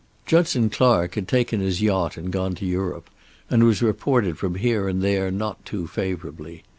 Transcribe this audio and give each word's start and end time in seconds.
Judson 0.25 0.71
Clark 0.71 1.13
had 1.13 1.27
taken 1.27 1.59
his 1.59 1.79
yacht 1.79 2.17
and 2.17 2.31
gone 2.31 2.55
to 2.55 2.65
Europe, 2.65 3.07
and 3.51 3.63
was 3.63 3.83
reported 3.83 4.35
from 4.35 4.55
here 4.55 4.87
and 4.87 5.03
there 5.03 5.29
not 5.29 5.63
too 5.63 5.85
favorably. 5.85 6.63